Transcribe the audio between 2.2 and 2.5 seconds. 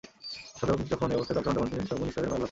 ভাব লাভ করেন।